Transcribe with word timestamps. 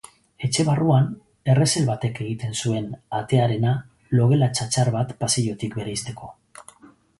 Etxe 0.45 0.63
barruan, 0.69 1.03
errezel 1.53 1.85
batek 1.89 2.21
egiten 2.23 2.57
zuen 2.63 2.89
atearena 3.19 3.75
logela 4.21 4.51
txatxar 4.57 4.93
bat 4.99 5.15
pasillotik 5.23 5.81
bereizteko. 5.83 6.35